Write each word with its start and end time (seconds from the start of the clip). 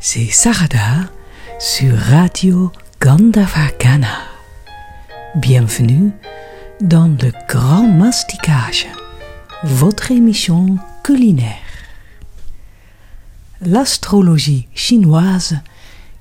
C'est 0.00 0.30
Sarada 0.30 1.10
sur 1.58 1.96
Radio 1.96 2.72
Gandavagana. 3.00 4.18
Bienvenue 5.36 6.10
dans 6.80 7.06
le 7.06 7.32
Grand 7.48 7.86
Masticage, 7.86 8.86
votre 9.64 10.10
émission 10.10 10.76
culinaire. 11.02 11.56
L'astrologie 13.60 14.68
chinoise 14.74 15.58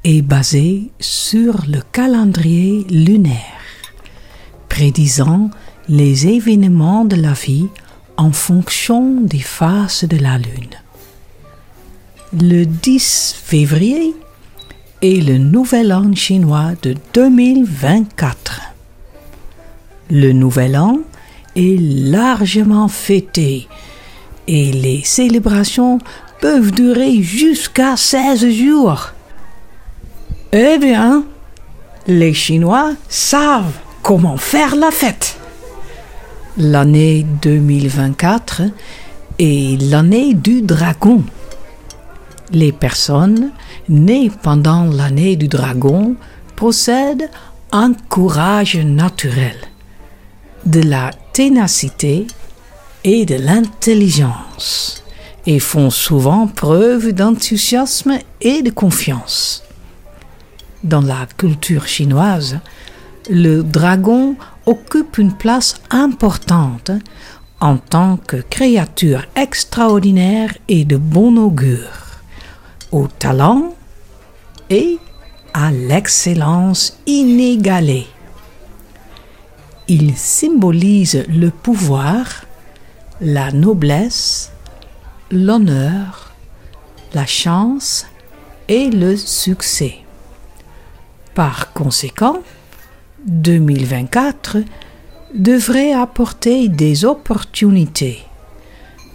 est 0.04 0.22
basée 0.22 0.92
sur 1.00 1.64
le 1.68 1.82
calendrier 1.92 2.86
lunaire, 2.90 3.62
prédisant 4.70 5.50
les 5.88 6.28
événements 6.28 7.06
de 7.06 7.16
la 7.16 7.34
vie 7.34 7.68
en 8.18 8.32
fonction 8.32 9.22
des 9.22 9.40
phases 9.40 10.04
de 10.04 10.18
la 10.18 10.38
Lune. 10.38 10.76
Le 12.42 12.66
10 12.66 13.34
février 13.42 14.14
est 15.02 15.26
le 15.26 15.38
nouvel 15.38 15.94
an 15.94 16.14
chinois 16.14 16.74
de 16.82 16.94
2024. 17.14 18.62
Le 20.10 20.34
nouvel 20.34 20.76
an 20.76 21.00
est 21.56 21.80
largement 21.80 22.90
fêté 22.90 23.70
et 24.50 24.74
les 24.74 25.02
célébrations 25.06 26.00
peuvent 26.42 26.72
durer 26.72 27.22
jusqu'à 27.22 27.96
16 27.96 28.50
jours. 28.50 29.14
Eh 30.52 30.78
bien, 30.78 31.24
les 32.06 32.34
Chinois 32.34 32.96
savent 33.08 33.78
comment 34.04 34.36
faire 34.36 34.76
la 34.76 34.92
fête. 34.92 35.38
L'année 36.58 37.26
2024 37.42 38.64
est 39.40 39.82
l'année 39.82 40.34
du 40.34 40.62
dragon. 40.62 41.24
Les 42.52 42.72
personnes 42.72 43.52
nées 43.90 44.32
pendant 44.44 44.86
l'année 44.86 45.36
du 45.36 45.48
dragon 45.48 46.16
possèdent 46.56 47.30
un 47.72 47.94
courage 47.94 48.78
naturel, 48.78 49.56
de 50.66 50.82
la 50.82 51.12
ténacité 51.34 52.28
et 53.04 53.26
de 53.26 53.36
l'intelligence 53.36 55.04
et 55.46 55.60
font 55.60 55.90
souvent 55.90 56.48
preuve 56.48 57.14
d'enthousiasme 57.14 58.20
et 58.42 58.62
de 58.62 58.72
confiance. 58.72 59.64
Dans 60.84 61.02
la 61.02 61.28
culture 61.38 61.88
chinoise, 61.88 62.60
le 63.30 63.64
dragon 63.64 64.36
occupe 64.66 65.18
une 65.18 65.34
place 65.34 65.76
importante 65.90 66.92
en 67.60 67.78
tant 67.78 68.18
que 68.18 68.38
créature 68.38 69.26
extraordinaire 69.36 70.54
et 70.68 70.86
de 70.86 70.98
bon 70.98 71.38
augure, 71.38 72.05
au 72.96 73.08
talent 73.08 73.76
et 74.70 74.98
à 75.54 75.70
l'excellence 75.70 76.98
inégalée. 77.06 78.08
Il 79.90 80.16
symbolise 80.18 81.26
le 81.28 81.50
pouvoir, 81.52 82.46
la 83.20 83.52
noblesse, 83.52 84.54
l'honneur, 85.30 86.32
la 87.14 87.26
chance 87.26 88.06
et 88.70 88.90
le 88.90 89.18
succès. 89.18 89.98
Par 91.34 91.74
conséquent, 91.74 92.40
2024 93.26 94.58
devrait 95.34 95.92
apporter 95.92 96.70
des 96.70 97.04
opportunités, 97.04 98.24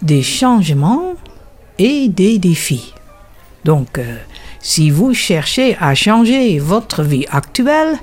des 0.03 0.21
changements 0.21 1.15
et 1.79 2.09
des 2.09 2.37
défis. 2.37 2.93
Donc, 3.63 3.97
euh, 3.97 4.17
si 4.59 4.89
vous 4.89 5.13
cherchez 5.13 5.77
à 5.79 5.95
changer 5.95 6.59
votre 6.59 7.03
vie 7.03 7.25
actuelle, 7.31 7.97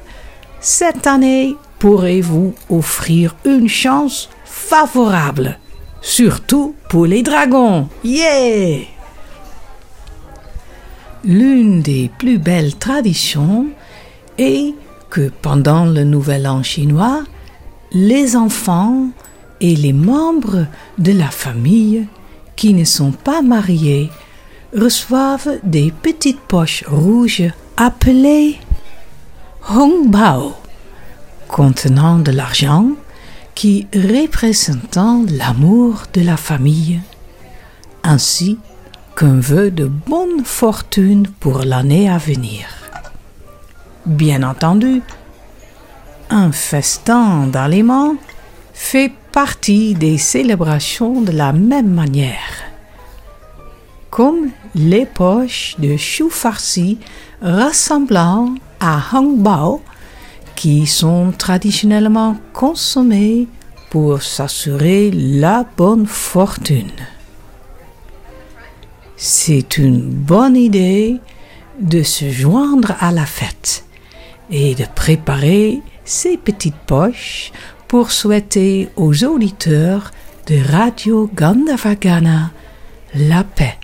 cette 0.60 1.06
année 1.06 1.56
pourrait 1.78 2.20
vous 2.20 2.54
offrir 2.70 3.36
une 3.44 3.68
chance 3.68 4.28
favorable, 4.44 5.58
surtout 6.00 6.74
pour 6.88 7.06
les 7.06 7.22
dragons. 7.22 7.88
Yeah! 8.04 8.80
L'une 11.24 11.82
des 11.82 12.10
plus 12.18 12.38
belles 12.38 12.76
traditions 12.76 13.66
est 14.38 14.74
que 15.10 15.30
pendant 15.42 15.84
le 15.84 16.04
Nouvel 16.04 16.46
An 16.46 16.62
chinois, 16.62 17.24
les 17.92 18.36
enfants 18.36 19.08
et 19.60 19.74
les 19.74 19.92
membres 19.92 20.66
de 20.98 21.12
la 21.12 21.28
famille 21.28 22.06
qui 22.54 22.74
ne 22.74 22.84
sont 22.84 23.12
pas 23.12 23.42
mariés 23.42 24.10
reçoivent 24.76 25.58
des 25.62 25.92
petites 25.92 26.40
poches 26.40 26.84
rouges 26.86 27.50
appelées 27.76 28.58
Hongbao, 29.68 30.54
contenant 31.46 32.18
de 32.18 32.32
l'argent 32.32 32.90
qui 33.54 33.86
représentant 33.92 35.24
l'amour 35.28 36.04
de 36.12 36.20
la 36.20 36.36
famille, 36.36 37.00
ainsi 38.02 38.58
qu'un 39.16 39.40
vœu 39.40 39.70
de 39.70 39.86
bonne 39.86 40.44
fortune 40.44 41.26
pour 41.40 41.58
l'année 41.58 42.08
à 42.08 42.18
venir. 42.18 42.66
Bien 44.06 44.42
entendu, 44.42 45.02
un 46.30 46.52
festin 46.52 47.46
d'aliments 47.46 48.14
fait 48.72 49.12
partie 49.32 49.94
des 49.94 50.18
célébrations 50.18 51.20
de 51.20 51.32
la 51.32 51.52
même 51.52 51.92
manière, 51.92 52.67
comme 54.18 54.50
les 54.74 55.06
poches 55.06 55.76
de 55.78 55.96
choux 55.96 56.28
farcis 56.28 56.98
ressemblant 57.40 58.52
à 58.80 59.00
Hangbao 59.12 59.80
qui 60.56 60.88
sont 60.88 61.30
traditionnellement 61.30 62.36
consommés 62.52 63.46
pour 63.90 64.24
s'assurer 64.24 65.12
la 65.12 65.64
bonne 65.76 66.06
fortune. 66.06 66.90
C'est 69.16 69.78
une 69.78 70.00
bonne 70.00 70.56
idée 70.56 71.20
de 71.80 72.02
se 72.02 72.28
joindre 72.28 72.96
à 72.98 73.12
la 73.12 73.24
fête 73.24 73.84
et 74.50 74.74
de 74.74 74.84
préparer 74.96 75.80
ces 76.04 76.36
petites 76.36 76.82
poches 76.88 77.52
pour 77.86 78.10
souhaiter 78.10 78.88
aux 78.96 79.22
auditeurs 79.22 80.10
de 80.48 80.58
Radio 80.72 81.30
Gandavagana 81.32 82.50
la 83.14 83.44
paix, 83.44 83.77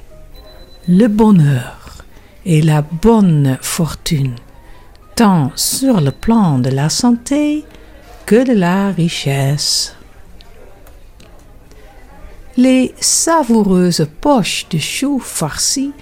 le 0.88 1.06
bonheur 1.08 2.04
et 2.44 2.60
la 2.60 2.82
bonne 2.82 3.58
fortune, 3.62 4.34
tant 5.14 5.50
sur 5.54 6.00
le 6.00 6.10
plan 6.10 6.58
de 6.58 6.68
la 6.68 6.90
santé 6.90 7.64
que 8.26 8.46
de 8.46 8.52
la 8.52 8.90
richesse. 8.90 9.94
Les 12.56 12.94
savoureuses 13.00 14.06
poches 14.20 14.66
de 14.68 14.78
choux 14.78 15.18
farcis 15.18 15.92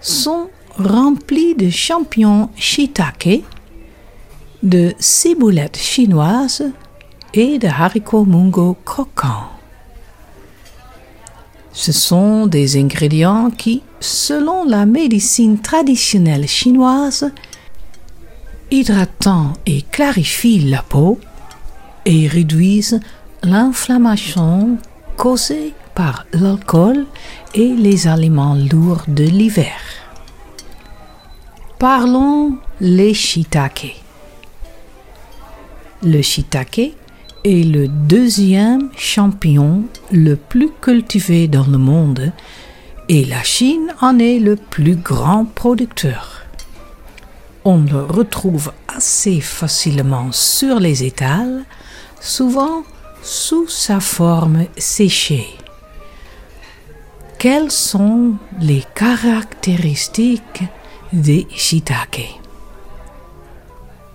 sont 0.00 0.48
remplies 0.78 1.56
de 1.56 1.68
champignons 1.68 2.50
shiitake, 2.56 3.42
de 4.62 4.94
ciboulettes 5.00 5.76
chinoises 5.76 6.70
et 7.34 7.58
de 7.58 7.66
haricots 7.66 8.24
mungo 8.24 8.76
croquants. 8.84 9.50
Ce 11.72 11.92
sont 11.92 12.46
des 12.46 12.76
ingrédients 12.78 13.50
qui, 13.50 13.82
selon 14.00 14.64
la 14.64 14.86
médecine 14.86 15.60
traditionnelle 15.60 16.48
chinoise, 16.48 17.30
hydratent 18.70 19.28
et 19.66 19.82
clarifient 19.82 20.70
la 20.70 20.82
peau 20.82 21.18
et 22.06 22.26
réduisent 22.26 23.00
l'inflammation 23.42 24.78
causée 25.16 25.74
par 25.94 26.26
l'alcool 26.32 27.06
et 27.54 27.74
les 27.74 28.06
aliments 28.08 28.54
lourds 28.54 29.04
de 29.08 29.24
l'hiver. 29.24 29.76
Parlons 31.78 32.58
les 32.80 33.14
shiitake. 33.14 34.02
Le 36.02 36.22
shiitake 36.22 36.94
est 37.44 37.64
le 37.64 37.88
deuxième 37.88 38.90
champignon 38.96 39.84
le 40.10 40.36
plus 40.36 40.70
cultivé 40.80 41.48
dans 41.48 41.66
le 41.66 41.78
monde 41.78 42.32
et 43.10 43.24
la 43.24 43.42
Chine 43.42 43.92
en 44.00 44.20
est 44.20 44.38
le 44.38 44.54
plus 44.54 44.94
grand 44.94 45.44
producteur. 45.44 46.42
On 47.64 47.78
le 47.78 48.04
retrouve 48.04 48.70
assez 48.86 49.40
facilement 49.40 50.30
sur 50.30 50.78
les 50.78 51.02
étals, 51.02 51.64
souvent 52.20 52.84
sous 53.20 53.66
sa 53.66 53.98
forme 53.98 54.66
séchée. 54.76 55.48
Quelles 57.40 57.72
sont 57.72 58.34
les 58.60 58.84
caractéristiques 58.94 60.62
des 61.12 61.48
shiitake? 61.50 62.38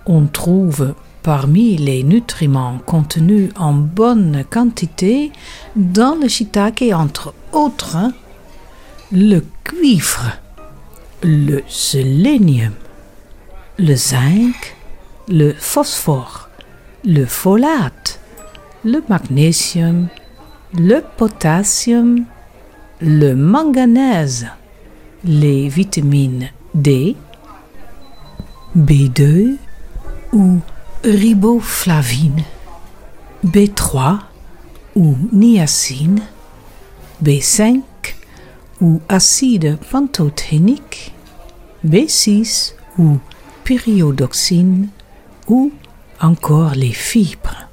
On 0.06 0.26
trouve 0.26 0.96
parmi 1.22 1.76
les 1.76 2.04
nutriments 2.04 2.78
contenus 2.86 3.50
en 3.58 3.74
bonne 3.74 4.46
quantité 4.50 5.34
dans 5.76 6.16
le 6.16 6.30
shiitake 6.30 6.86
entre 6.94 7.34
autres 7.52 7.98
le 9.12 9.44
cuivre 9.64 10.32
le 11.24 11.64
sélénium, 11.68 12.74
le 13.78 13.96
zinc, 13.96 14.76
le 15.28 15.54
phosphore, 15.54 16.50
le 17.04 17.26
folate, 17.26 18.20
le 18.84 19.04
magnésium, 19.10 20.08
le 20.74 21.02
potassium, 21.18 22.26
le 23.02 23.34
manganèse, 23.34 24.48
les 25.24 25.68
vitamines 25.68 26.50
D, 26.74 27.16
B2 28.78 29.58
ou 30.34 30.60
riboflavine, 31.04 32.44
B3 33.46 34.20
ou 34.96 35.16
niacine, 35.32 36.22
B5 37.24 37.82
ou 38.82 39.02
acide 39.10 39.78
pantothénique, 39.90 41.14
B6 41.86 42.74
ou 42.98 43.18
pyriodoxine 43.64 44.90
ou 45.48 45.72
encore 46.22 46.72
les 46.72 46.92
fibres. 46.92 47.70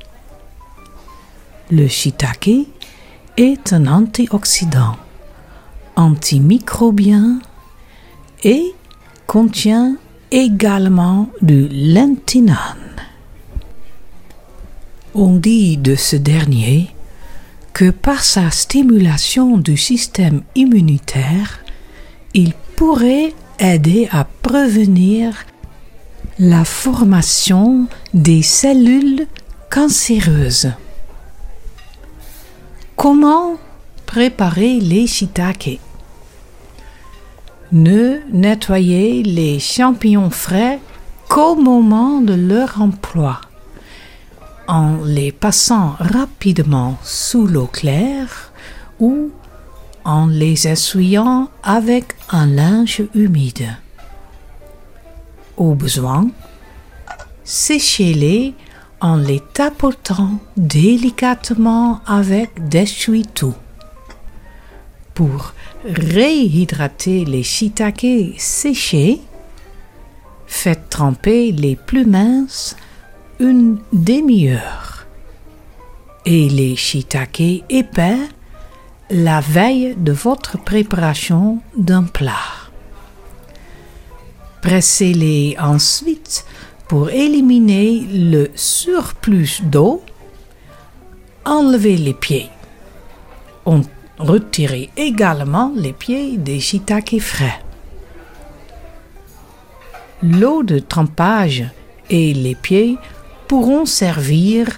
Le 1.70 1.88
shiitake 1.88 2.68
est 3.36 3.72
un 3.72 3.86
antioxydant, 3.86 4.96
antimicrobien 5.96 7.40
et 8.44 8.74
contient 9.26 9.96
également 10.30 11.28
du 11.40 11.68
lentinane. 11.68 12.76
On 15.14 15.36
dit 15.36 15.76
de 15.76 15.94
ce 15.94 16.16
dernier 16.16 16.90
que 17.72 17.90
par 17.90 18.22
sa 18.22 18.50
stimulation 18.50 19.56
du 19.56 19.76
système 19.76 20.42
immunitaire, 20.54 21.60
il 22.34 22.52
pourrait 22.76 23.32
aider 23.58 24.08
à 24.10 24.24
prévenir 24.24 25.44
la 26.38 26.64
formation 26.64 27.86
des 28.14 28.42
cellules 28.42 29.26
cancéreuses. 29.70 30.72
Comment 32.96 33.56
préparer 34.06 34.80
les 34.80 35.06
shiitake? 35.06 35.80
Ne 37.72 38.18
nettoyez 38.32 39.22
les 39.22 39.58
champignons 39.58 40.30
frais 40.30 40.78
qu'au 41.28 41.54
moment 41.54 42.20
de 42.20 42.34
leur 42.34 42.82
emploi 42.82 43.40
en 44.68 44.98
les 45.04 45.32
passant 45.32 45.96
rapidement 45.98 46.98
sous 47.02 47.46
l'eau 47.46 47.66
claire 47.66 48.52
ou 49.00 49.30
en 50.04 50.26
les 50.26 50.68
essuyant 50.68 51.48
avec 51.62 52.14
un 52.30 52.46
linge 52.46 53.02
humide. 53.14 53.76
Au 55.56 55.74
besoin, 55.74 56.28
séchez-les 57.44 58.54
en 59.00 59.16
les 59.16 59.40
tapotant 59.40 60.38
délicatement 60.56 62.00
avec 62.06 62.68
d'essuie-tout. 62.68 63.54
Pour 65.14 65.52
réhydrater 65.84 67.24
les 67.24 67.42
shiitake 67.42 68.34
séchés, 68.38 69.20
faites 70.46 70.88
tremper 70.88 71.52
les 71.52 71.76
plus 71.76 72.06
minces 72.06 72.76
une 73.42 73.78
demi-heure 73.92 75.04
et 76.24 76.48
les 76.48 76.76
shiitake 76.76 77.64
épais 77.68 78.28
la 79.10 79.40
veille 79.40 79.96
de 79.96 80.12
votre 80.12 80.58
préparation 80.58 81.58
d'un 81.76 82.04
plat. 82.04 82.70
Pressez-les 84.60 85.56
ensuite 85.60 86.46
pour 86.86 87.10
éliminer 87.10 88.06
le 88.12 88.52
surplus 88.54 89.60
d'eau. 89.64 90.04
Enlevez 91.44 91.96
les 91.96 92.14
pieds. 92.14 92.48
On 93.66 93.82
retirez 94.18 94.90
également 94.96 95.72
les 95.74 95.92
pieds 95.92 96.36
des 96.36 96.60
shiitake 96.60 97.18
frais. 97.18 97.60
L'eau 100.22 100.62
de 100.62 100.78
trempage 100.78 101.64
et 102.08 102.34
les 102.34 102.54
pieds 102.54 102.98
pourront 103.48 103.86
servir 103.86 104.68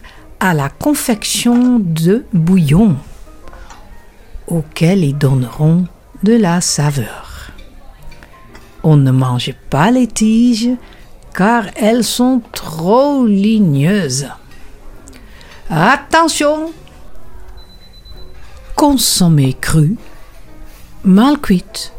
à 0.40 0.54
la 0.54 0.68
confection 0.68 1.78
de 1.78 2.24
bouillon, 2.32 2.96
auquel 4.46 5.04
ils 5.04 5.16
donneront 5.16 5.86
de 6.22 6.34
la 6.34 6.60
saveur. 6.60 7.50
On 8.82 8.96
ne 8.96 9.10
mange 9.10 9.52
pas 9.70 9.90
les 9.90 10.06
tiges 10.06 10.70
car 11.34 11.64
elles 11.76 12.04
sont 12.04 12.42
trop 12.52 13.26
ligneuses. 13.26 14.28
Attention 15.70 16.72
Consommer 18.76 19.54
cru, 19.54 19.96
mal 21.04 21.38
cuite 21.38 21.92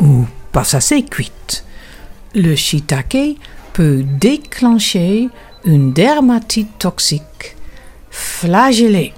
ou 0.00 0.26
pas 0.52 0.76
assez 0.76 1.02
cuite. 1.02 1.64
Le 2.34 2.54
shiitake 2.54 3.38
peut 3.72 4.02
déclencher 4.02 5.28
une 5.66 5.92
dermatite 5.92 6.78
toxique 6.78 7.56
flagellée 8.10 9.12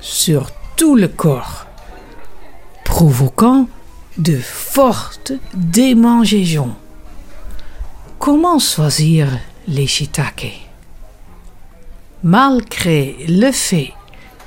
sur 0.00 0.50
tout 0.76 0.96
le 0.96 1.06
corps, 1.06 1.66
provoquant 2.84 3.68
de 4.16 4.36
fortes 4.36 5.32
démangeaisons. 5.54 6.74
Comment 8.18 8.58
choisir 8.58 9.28
les 9.68 9.86
shiitake? 9.86 10.66
Malgré 12.24 13.16
le 13.28 13.52
fait 13.52 13.92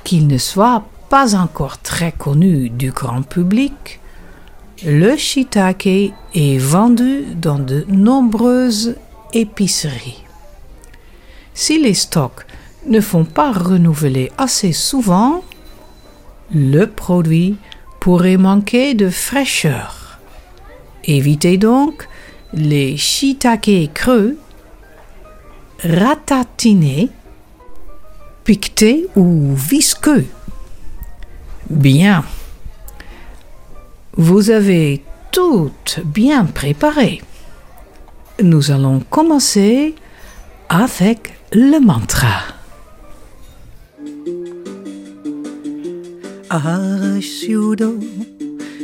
qu'ils 0.02 0.26
ne 0.26 0.38
soient 0.38 0.84
pas 1.08 1.36
encore 1.36 1.78
très 1.78 2.10
connus 2.10 2.70
du 2.70 2.90
grand 2.90 3.22
public, 3.22 4.00
le 4.84 5.16
shiitake 5.16 6.12
est 6.34 6.58
vendu 6.58 7.24
dans 7.36 7.58
de 7.58 7.84
nombreuses 7.88 8.96
épiceries. 9.32 10.25
Si 11.56 11.78
les 11.78 11.94
stocks 11.94 12.46
ne 12.86 13.00
font 13.00 13.24
pas 13.24 13.50
renouveler 13.50 14.30
assez 14.36 14.72
souvent, 14.72 15.42
le 16.54 16.84
produit 16.84 17.56
pourrait 17.98 18.36
manquer 18.36 18.92
de 18.92 19.08
fraîcheur. 19.08 20.20
Évitez 21.04 21.56
donc 21.56 22.08
les 22.52 22.98
shiitake 22.98 23.90
creux, 23.94 24.36
ratatinés, 25.82 27.08
piquetés 28.44 29.06
ou 29.16 29.54
visqueux. 29.54 30.26
Bien. 31.70 32.22
Vous 34.12 34.50
avez 34.50 35.02
tout 35.32 35.72
bien 36.04 36.44
préparé. 36.44 37.22
Nous 38.42 38.70
allons 38.70 39.00
commencer 39.08 39.94
avec 40.68 41.32
le 41.56 41.80
mantra. 41.80 42.44
Ahara 46.50 47.18
Shudo, 47.18 47.98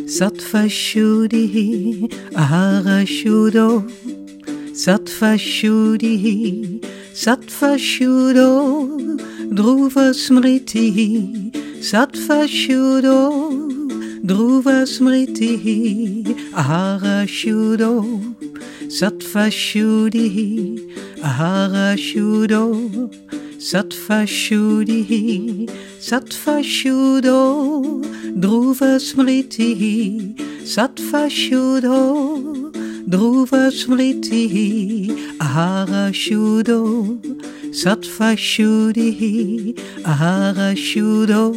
satva 0.06 0.66
Shuddhi, 0.66 2.10
Ahara 2.34 3.04
Shudo, 3.04 3.84
satva 4.72 5.36
Shuddhi, 5.36 6.80
Satva 7.12 7.76
Shudo, 7.76 8.48
Smriti, 10.14 11.52
Satva 11.78 12.46
Shudo, 12.48 13.18
Smriti, 14.86 16.24
Ahara 16.54 17.26
Shudo, 17.26 17.92
Aharashudo, 21.22 22.62
Satvashudihi, 23.56 25.68
Satvashudo, 26.00 28.02
Dhruva 28.42 28.98
Smritihi, 28.98 30.34
Satvashudo, 30.74 32.00
Dhruva 33.08 33.70
Smritihi, 33.70 35.14
Aharashudo, 35.38 36.80
Satvashudihi, 37.70 39.78
Aharashudo, 40.02 41.54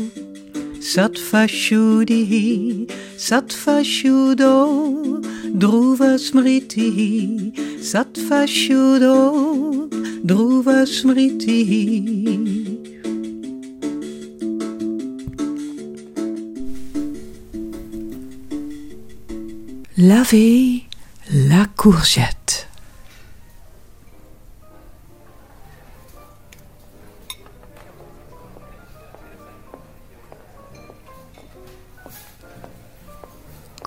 Satvashudihi, 0.79 2.85
Satvashudo, 3.17 4.53
Sattva-shuddhi, 5.55 7.53
Sattva-shudo, 7.79 7.79
Dhruva-smriti, 7.81 7.87
Sattva-shudo, 7.87 9.15
Dhruva-smriti. 10.27 11.61
Lavez 19.97 20.81
la 21.31 21.65
courgette. 21.73 22.67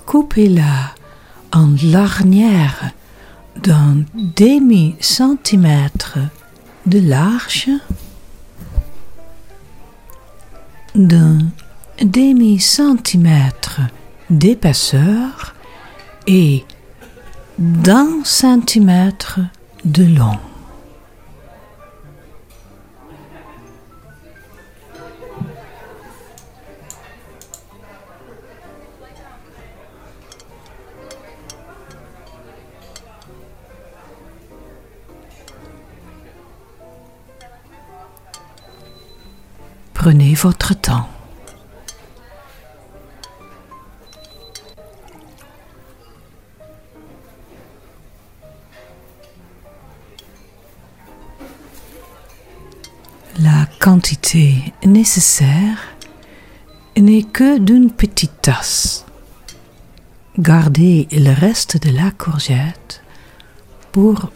Coupez-la 0.06 0.97
en 1.52 1.74
larnière 1.82 2.92
d'un 3.62 4.04
demi-centimètre 4.14 6.18
de 6.86 7.00
large, 7.00 7.68
d'un 10.94 11.38
demi-centimètre 12.00 13.80
d'épaisseur 14.30 15.54
et 16.26 16.64
d'un 17.58 18.24
centimètre 18.24 19.40
de 19.84 20.04
long. 20.04 20.38
Prenez 40.08 40.32
votre 40.32 40.72
temps. 40.72 41.06
La 53.38 53.66
quantité 53.78 54.72
nécessaire 54.82 55.76
n'est 56.96 57.22
que 57.22 57.58
d'une 57.58 57.90
petite 57.90 58.40
tasse. 58.40 59.04
Gardez 60.38 61.06
le 61.12 61.38
reste 61.38 61.86
de 61.86 61.94
la 61.94 62.12
courgette 62.12 63.02
pour 63.92 64.30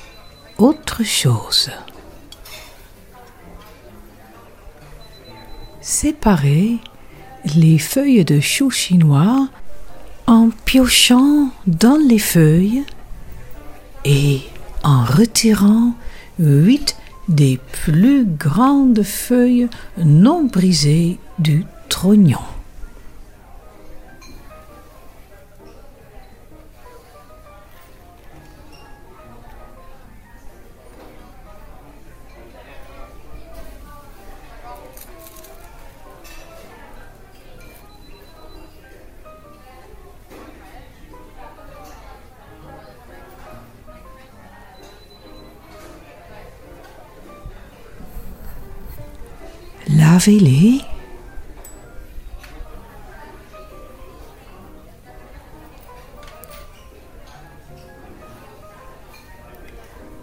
autre 0.58 1.02
chose. 1.02 1.70
Séparez 5.92 6.78
les 7.54 7.76
feuilles 7.76 8.24
de 8.24 8.40
chou 8.40 8.70
chinois 8.70 9.48
en 10.26 10.48
piochant 10.64 11.50
dans 11.66 11.98
les 11.98 12.18
feuilles 12.18 12.82
et 14.06 14.40
en 14.84 15.04
retirant 15.04 15.92
huit 16.38 16.96
des 17.28 17.60
plus 17.84 18.24
grandes 18.24 19.02
feuilles 19.02 19.68
non 19.98 20.44
brisées 20.44 21.18
du 21.38 21.66
trognon. 21.90 22.40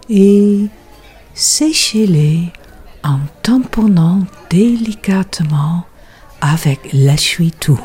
Et 0.08 0.66
séchez-les 1.34 2.44
en 3.04 3.18
tamponnant 3.42 4.20
délicatement 4.48 5.84
avec 6.40 6.94
l'essuie-tout. 6.94 7.80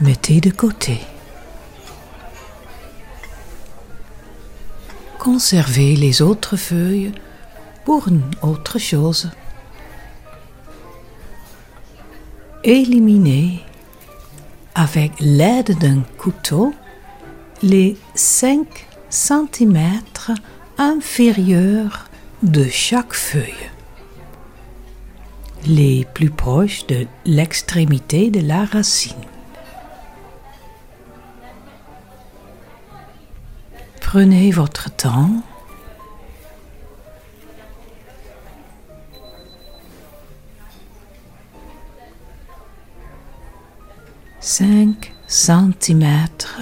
Mettez 0.00 0.42
de 0.42 0.50
côté. 0.50 1.00
Conservez 5.26 5.96
les 5.96 6.22
autres 6.22 6.56
feuilles 6.56 7.10
pour 7.84 8.06
une 8.06 8.22
autre 8.42 8.78
chose. 8.78 9.28
Éliminez 12.62 13.58
avec 14.76 15.10
l'aide 15.18 15.76
d'un 15.80 16.02
couteau 16.16 16.72
les 17.60 17.96
5 18.14 18.86
cm 19.10 19.76
inférieurs 20.78 22.08
de 22.44 22.68
chaque 22.68 23.12
feuille, 23.12 23.70
les 25.66 26.06
plus 26.14 26.30
proches 26.30 26.86
de 26.86 27.04
l'extrémité 27.24 28.30
de 28.30 28.46
la 28.46 28.64
racine. 28.64 29.16
Prenez 34.06 34.52
votre 34.52 34.88
temps. 34.88 35.42
Cinq 44.38 45.12
centimètres 45.26 46.60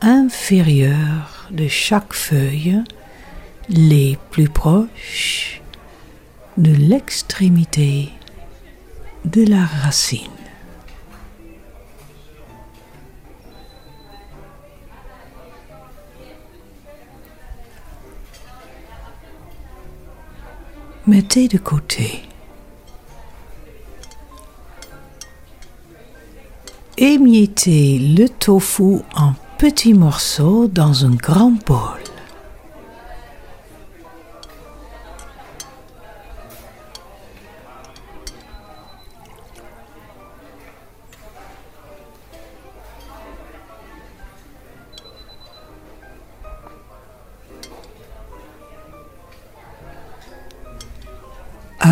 inférieurs 0.00 1.46
de 1.52 1.68
chaque 1.68 2.12
feuille, 2.12 2.82
les 3.68 4.18
plus 4.32 4.48
proches 4.48 5.62
de 6.56 6.72
l'extrémité 6.74 8.10
de 9.24 9.44
la 9.48 9.64
racine. 9.64 10.31
Mettez 21.04 21.48
de 21.48 21.58
côté. 21.58 22.22
Émiettez 26.96 27.98
le 27.98 28.28
tofu 28.28 29.00
en 29.16 29.32
petits 29.58 29.94
morceaux 29.94 30.68
dans 30.68 31.04
un 31.04 31.10
grand 31.16 31.50
bol. 31.66 32.01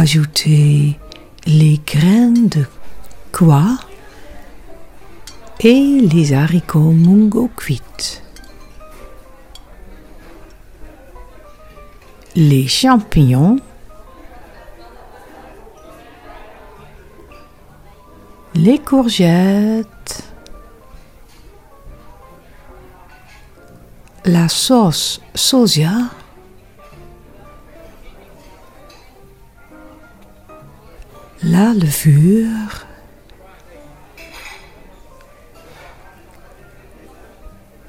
Ajoutez 0.02 0.98
les 1.44 1.78
graines 1.86 2.48
de 2.48 2.64
quoi 3.32 3.66
et 5.60 6.00
les 6.00 6.32
haricots 6.32 6.92
mungo 6.92 7.50
cuits. 7.54 8.22
Les 12.34 12.66
champignons, 12.66 13.58
les 18.54 18.78
courgettes, 18.78 20.24
la 24.24 24.48
sauce 24.48 25.20
soja, 25.34 25.90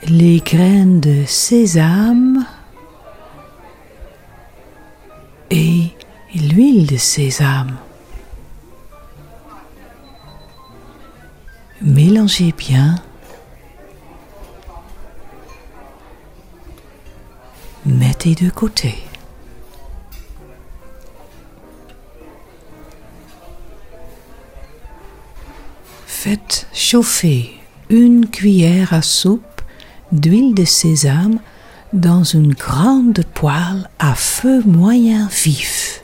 Les 0.08 0.40
graines 0.40 1.00
de 1.00 1.24
sésame 1.26 2.46
et 5.50 5.88
l'huile 6.36 6.86
de 6.86 6.98
sésame. 6.98 7.78
Mélangez 11.82 12.54
bien. 12.58 12.96
Mettez 17.86 18.36
de 18.36 18.50
côté. 18.50 18.96
Faites 26.32 26.66
chauffer 26.72 27.52
une 27.90 28.26
cuillère 28.26 28.94
à 28.94 29.02
soupe 29.02 29.62
d'huile 30.14 30.54
de 30.54 30.64
sésame 30.64 31.40
dans 31.92 32.24
une 32.24 32.54
grande 32.54 33.26
poêle 33.34 33.90
à 34.00 34.16
feu 34.16 34.64
moyen 34.66 35.28
vif. 35.28 36.02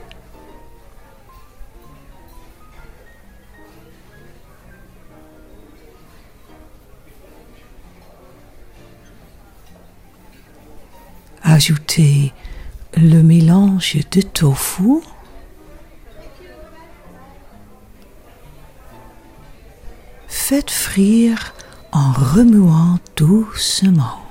Ajoutez 11.41 12.33
le 12.97 13.23
mélange 13.23 13.95
de 14.11 14.21
tofu 14.21 14.99
Faites 20.49 20.71
frire 20.71 21.53
en 21.91 22.13
remuant 22.13 22.99
doucement 23.17 24.23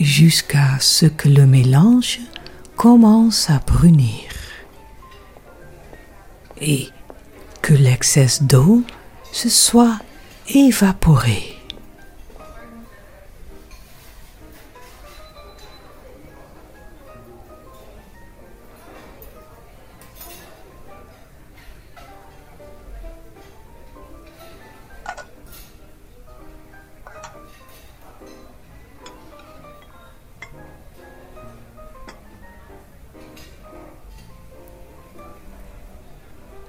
jusqu'à 0.00 0.80
ce 0.80 1.06
que 1.06 1.28
le 1.28 1.46
mélange 1.46 2.18
commence 2.76 3.50
à 3.50 3.60
brunir 3.60 4.32
et 6.60 6.88
que 7.62 7.72
l'excès 7.72 8.42
d'eau 8.42 8.82
se 9.30 9.48
soit 9.48 10.00
évaporé. 10.48 11.53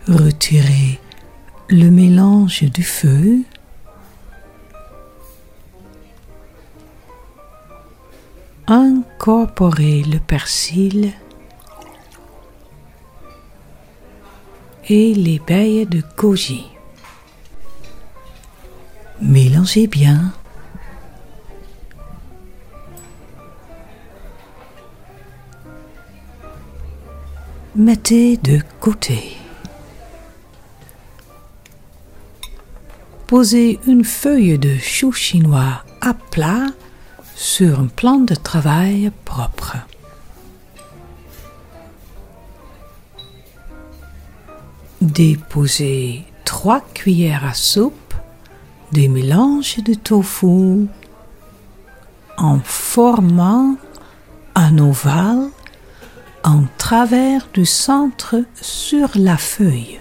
Retirez 0.08 1.00
le 1.68 1.90
mélange 1.90 2.62
du 2.62 2.84
feu. 2.84 3.40
Incorporez 8.68 10.04
le 10.04 10.20
persil 10.20 11.12
et 14.88 15.16
les 15.16 15.40
baies 15.40 15.88
de 15.88 16.04
goji. 16.16 16.68
Mélangez 19.22 19.88
bien. 19.88 20.34
Mettez 27.76 28.38
de 28.38 28.62
côté. 28.80 29.36
Posez 33.28 33.80
une 33.88 34.04
feuille 34.04 34.60
de 34.60 34.78
chou 34.78 35.12
chinois 35.12 35.84
à 36.00 36.14
plat 36.14 36.68
sur 37.36 37.80
un 37.80 37.88
plan 37.88 38.20
de 38.20 38.36
travail 38.36 39.12
propre. 39.26 39.78
Déposez 45.02 46.24
trois 46.46 46.82
cuillères 46.94 47.46
à 47.46 47.56
soupe 47.56 48.14
des 48.92 49.08
mélanges 49.08 49.78
de 49.84 49.96
tofu 49.96 50.88
en 52.38 52.60
formant 52.64 53.76
un 54.54 54.78
ovale 54.78 55.50
en 56.44 56.66
travers 56.78 57.48
du 57.56 57.66
centre 57.66 58.36
sur 58.62 59.10
la 59.16 59.38
feuille. 59.38 60.00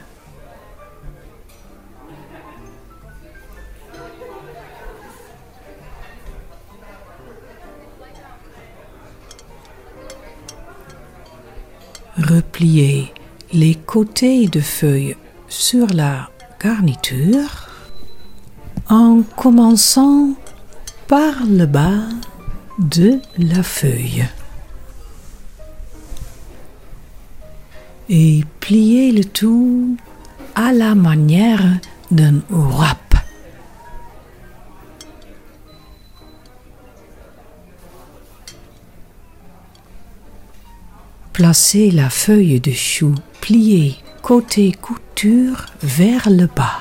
Repliez 12.34 13.12
les 13.52 13.76
côtés 13.76 14.48
de 14.48 14.58
feuilles 14.58 15.16
sur 15.46 15.86
la 15.94 16.30
garniture 16.60 17.68
en 18.88 19.22
commençant 19.36 20.30
par 21.06 21.44
le 21.48 21.66
bas 21.66 22.08
de 22.80 23.20
la 23.38 23.62
feuille. 23.62 24.26
Et 28.08 28.42
pliez 28.58 29.12
le 29.12 29.24
tout 29.24 29.96
à 30.56 30.72
la 30.72 30.96
manière 30.96 31.78
d'un 32.10 32.40
wrap. 32.50 33.03
Placez 41.34 41.90
la 41.90 42.10
feuille 42.10 42.60
de 42.60 42.70
chou 42.70 43.12
pliée 43.40 43.96
côté 44.22 44.70
couture 44.70 45.66
vers 45.82 46.30
le 46.30 46.46
bas. 46.46 46.80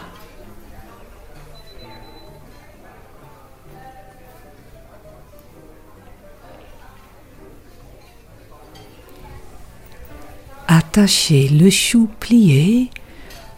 Attachez 10.68 11.50
le 11.50 11.72
chou 11.72 12.08
plié 12.20 12.92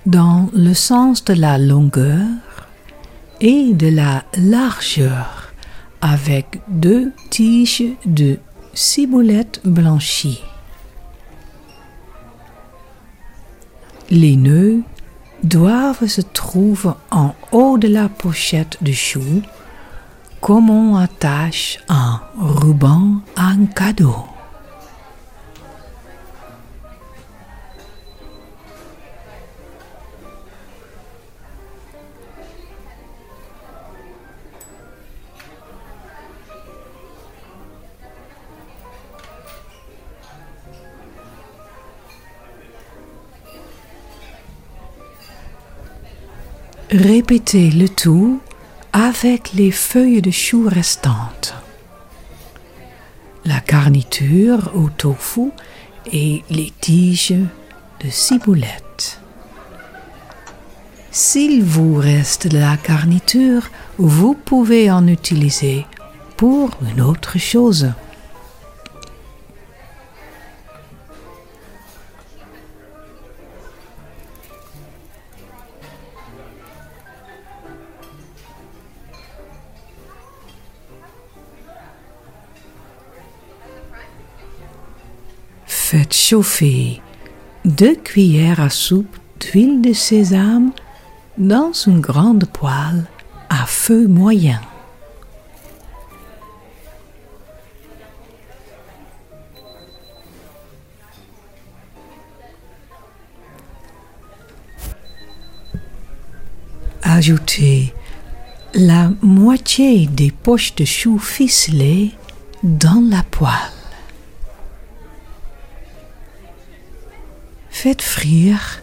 dans 0.06 0.50
le 0.54 0.74
sens 0.74 1.26
de 1.26 1.34
la 1.34 1.58
longueur 1.58 2.26
et 3.42 3.74
de 3.74 3.90
la 3.90 4.24
largeur 4.38 5.52
avec 6.00 6.62
deux 6.70 7.12
tiges 7.30 7.84
de 8.06 8.40
ciboulette 8.74 9.60
blanchie. 9.66 10.42
Les 14.10 14.36
nœuds 14.36 14.82
doivent 15.44 16.08
se 16.08 16.22
trouver 16.22 16.92
en 17.12 17.34
haut 17.52 17.78
de 17.78 17.88
la 17.88 18.08
pochette 18.10 18.78
du 18.82 18.94
chou, 18.94 19.42
comme 20.42 20.70
on 20.70 20.96
attache 20.96 21.80
un 21.90 22.22
ruban 22.38 23.22
à 23.36 23.48
un 23.48 23.66
cadeau. 23.66 24.16
Répétez 46.98 47.72
le 47.72 47.90
tout 47.90 48.40
avec 48.94 49.52
les 49.52 49.72
feuilles 49.72 50.22
de 50.22 50.32
chou 50.32 50.70
restantes. 50.70 51.54
La 53.44 53.60
garniture 53.60 54.72
au 54.74 54.88
tofu 54.88 55.52
et 56.10 56.46
les 56.50 56.72
tiges 56.80 57.34
de 58.02 58.10
ciboulette. 58.10 59.20
S'il 61.12 61.66
vous 61.66 61.96
reste 61.96 62.48
de 62.48 62.60
la 62.60 62.78
garniture, 62.78 63.70
vous 63.98 64.34
pouvez 64.34 64.90
en 64.90 65.06
utiliser 65.08 65.86
pour 66.38 66.70
une 66.90 67.02
autre 67.02 67.38
chose. 67.38 67.92
Faites 85.88 86.16
chauffer 86.16 87.00
deux 87.64 87.96
cuillères 87.96 88.60
à 88.60 88.72
soupe 88.72 89.18
d'huile 89.40 89.84
de 89.84 89.94
sésame 89.94 90.72
dans 91.38 91.74
une 91.74 92.02
grande 92.02 92.46
poêle 92.46 93.06
à 93.50 93.68
feu 93.68 94.08
moyen. 94.08 94.60
Ajoutez 107.04 107.94
la 108.74 109.12
moitié 109.22 110.08
des 110.08 110.32
poches 110.32 110.74
de 110.74 110.84
choux 110.84 111.20
ficelées 111.20 112.10
dans 112.64 113.04
la 113.08 113.22
poêle. 113.22 113.75
Faites 117.86 118.02
frire 118.02 118.82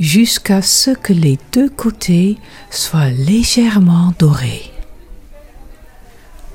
jusqu'à 0.00 0.60
ce 0.60 0.90
que 0.90 1.12
les 1.12 1.38
deux 1.52 1.68
côtés 1.68 2.38
soient 2.72 3.10
légèrement 3.10 4.14
dorés. 4.18 4.72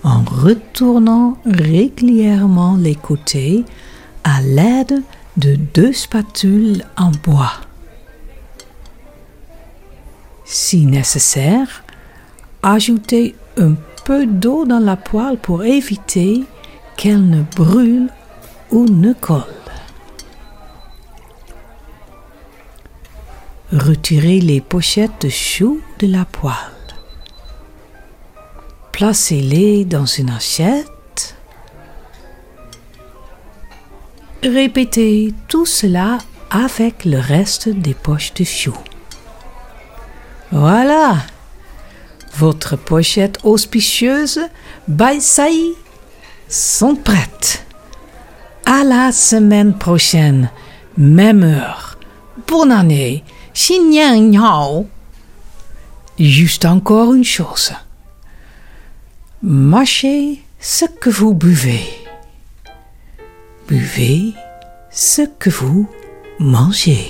En 0.03 0.21
retournant 0.21 1.38
régulièrement 1.45 2.75
les 2.75 2.95
côtés 2.95 3.63
à 4.25 4.41
l'aide 4.41 5.01
de 5.38 5.55
deux 5.55 5.93
spatules 5.93 6.84
en 6.97 7.12
bois. 7.12 7.53
Si 10.43 10.86
nécessaire, 10.86 11.86
ajoutez 12.63 13.34
un 13.55 13.75
peu 14.03 14.25
d'eau 14.25 14.65
dans 14.65 14.79
la 14.79 14.97
poêle 14.97 15.38
pour 15.38 15.63
éviter 15.63 16.43
qu'elle 16.97 17.29
ne 17.29 17.43
brûle 17.55 18.10
ou 18.71 18.88
ne 18.89 19.13
colle. 19.13 19.61
Retirez 23.71 24.41
les 24.41 24.60
pochettes 24.60 25.21
de 25.21 25.29
choux 25.29 25.79
de 25.99 26.07
la 26.07 26.25
poêle. 26.25 26.55
Placez-les 28.91 29.86
dans 29.86 30.05
une 30.05 30.29
assiette. 30.29 31.36
Répétez 34.43 35.34
tout 35.47 35.65
cela 35.65 36.17
avec 36.49 37.05
le 37.05 37.17
reste 37.17 37.69
des 37.69 37.93
poches 37.93 38.34
de 38.34 38.43
choux. 38.43 38.77
Voilà, 40.51 41.15
votre 42.36 42.75
pochette 42.75 43.39
auspicieuse 43.43 44.41
Baïsaï 44.89 45.73
sont 46.49 46.95
prêtes. 46.95 47.65
À 48.65 48.84
la 48.84 49.13
semaine 49.13 49.77
prochaine, 49.77 50.49
même 50.97 51.43
heure. 51.43 51.97
Bonne 52.47 52.71
année. 52.73 53.23
Juste 56.19 56.65
encore 56.65 57.13
une 57.13 57.23
chose. 57.23 57.73
Mâchez 59.41 60.41
ce 60.59 60.85
que 60.85 61.09
vous 61.09 61.33
buvez. 61.33 61.83
Buvez 63.67 64.33
ce 64.91 65.23
que 65.23 65.49
vous 65.49 65.89
mangez. 66.39 67.09